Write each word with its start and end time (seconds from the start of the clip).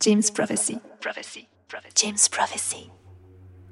James 0.00 0.22
Prophecy. 0.32 0.78
Prophecy. 1.00 1.48
James 1.96 2.28
Prophecy. 2.30 2.88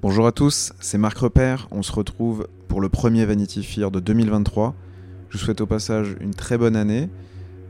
Bonjour 0.01 0.27
à 0.27 0.33
tous, 0.33 0.73
c'est 0.81 0.97
Marc 0.97 1.17
Repère. 1.19 1.69
On 1.71 1.81
se 1.83 1.93
retrouve 1.93 2.49
pour 2.67 2.81
le 2.81 2.89
premier 2.89 3.23
Vanity 3.23 3.63
Fair 3.63 3.91
de 3.91 4.01
2023. 4.01 4.75
Je 5.29 5.37
vous 5.37 5.43
souhaite 5.45 5.61
au 5.61 5.65
passage 5.65 6.17
une 6.19 6.33
très 6.33 6.57
bonne 6.57 6.75
année. 6.75 7.07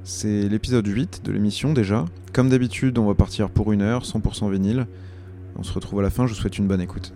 C'est 0.04 0.50
l'épisode 0.50 0.88
8 0.88 1.22
de 1.24 1.32
l'émission 1.32 1.72
déjà. 1.72 2.06
Comme 2.34 2.50
d'habitude, 2.50 2.98
on 2.98 3.06
va 3.06 3.14
partir 3.14 3.52
pour 3.52 3.74
une 3.74 3.84
heure, 3.84 4.04
100% 4.04 4.50
vinyle. 4.52 4.88
On 5.56 5.62
se 5.62 5.72
retrouve 5.72 6.00
à 6.00 6.04
la 6.04 6.10
fin, 6.10 6.26
je 6.26 6.34
vous 6.34 6.40
souhaite 6.40 6.58
une 6.58 6.68
bonne 6.68 6.82
écoute. 6.82 7.14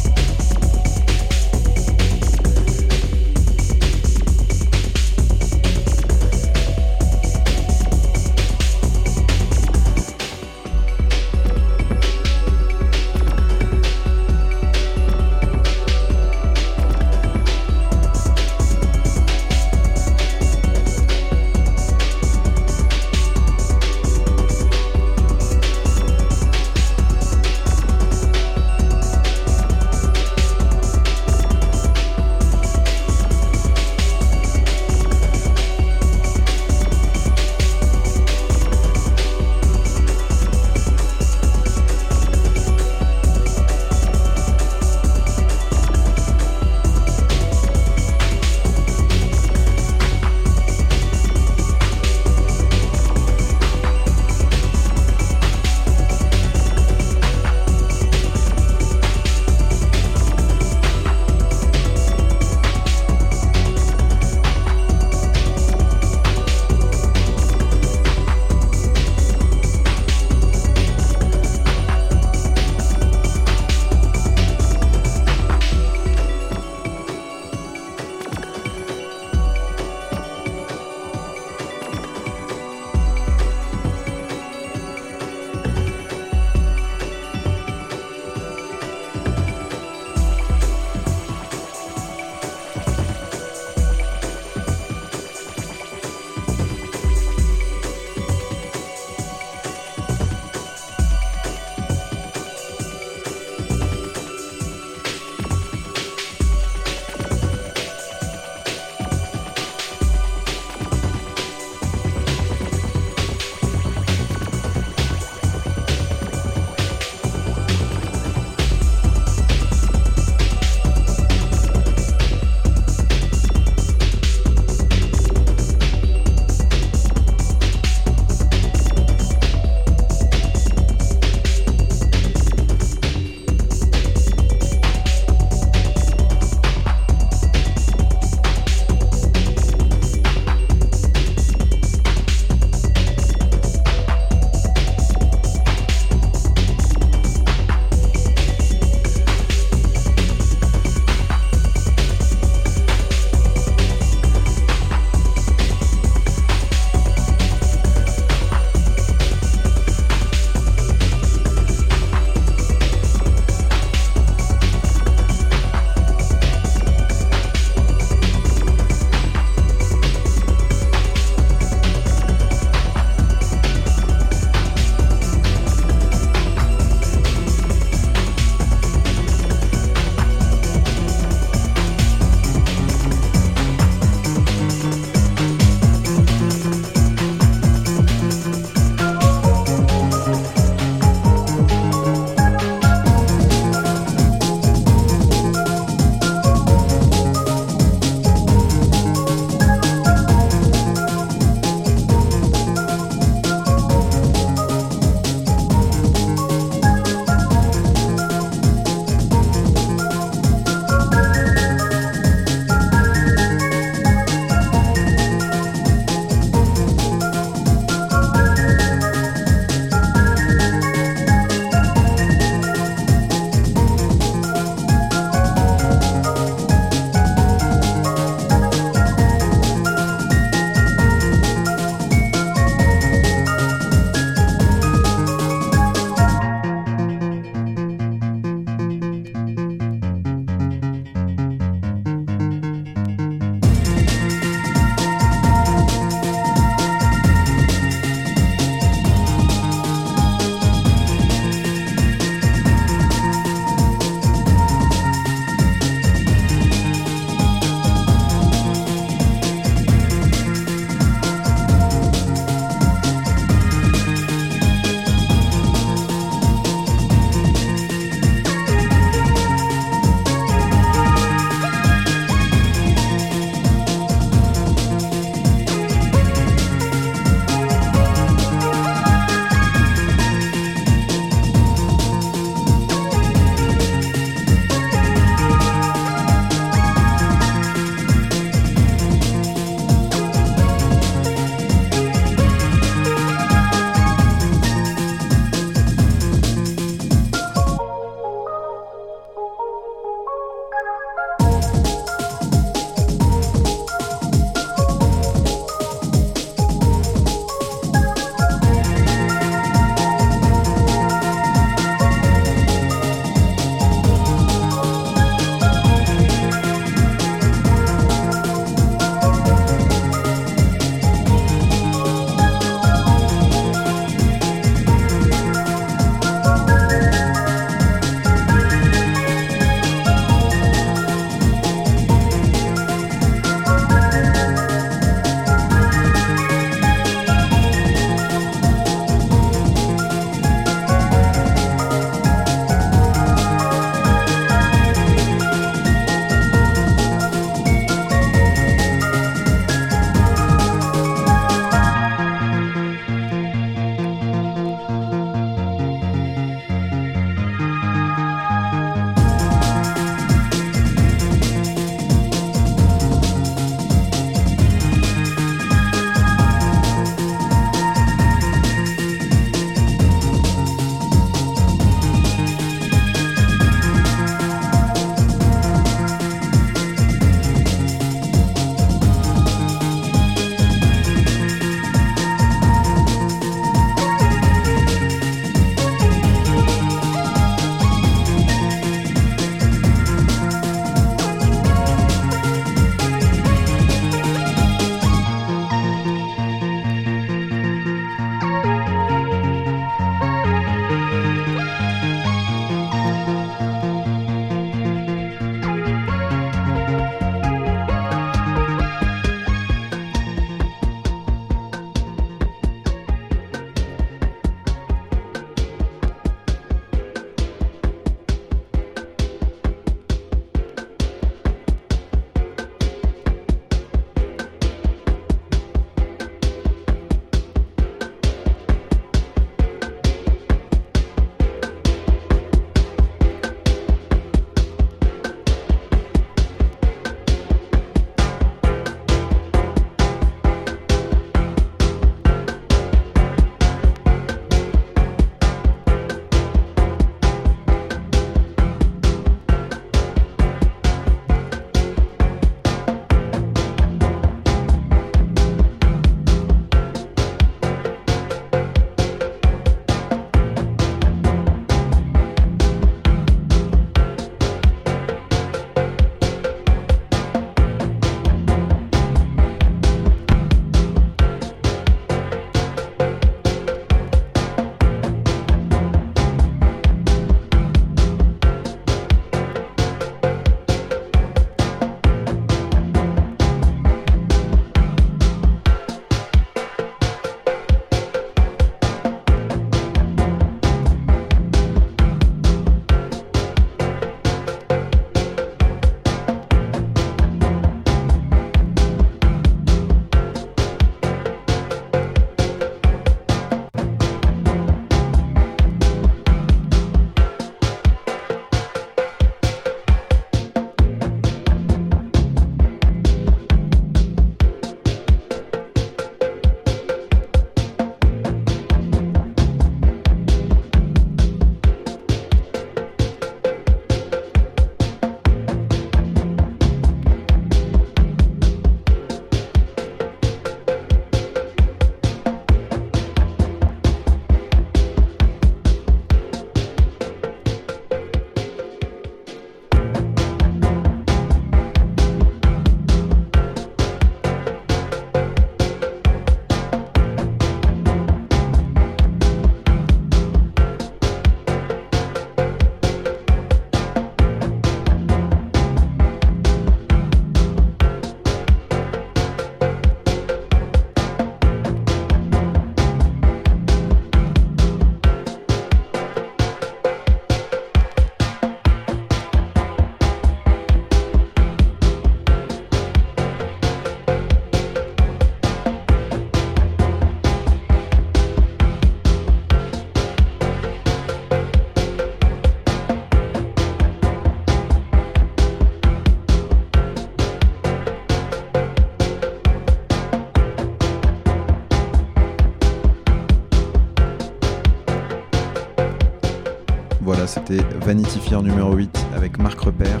C'était 597.46 597.62
Vanity 597.84 598.18
Fair 598.18 598.42
numéro 598.42 598.74
8 598.74 599.06
avec 599.14 599.38
Marc 599.38 599.58
Repère. 599.60 600.00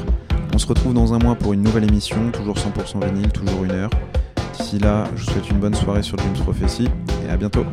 On 0.54 0.58
se 0.58 0.66
retrouve 0.66 0.94
dans 0.94 1.14
un 1.14 1.18
mois 1.18 1.34
pour 1.34 1.52
une 1.52 1.62
nouvelle 1.62 1.84
émission, 1.84 2.30
toujours 2.32 2.56
100% 2.56 3.04
vinyle, 3.04 3.30
toujours 3.30 3.64
une 3.64 3.72
heure. 3.72 3.90
D'ici 4.58 4.78
là, 4.78 5.04
je 5.14 5.24
vous 5.24 5.30
souhaite 5.30 5.50
une 5.50 5.58
bonne 5.58 5.74
soirée 5.74 6.02
sur 6.02 6.18
James 6.18 6.44
Prophecy 6.44 6.88
et 7.24 7.30
à 7.30 7.36
bientôt. 7.36 7.64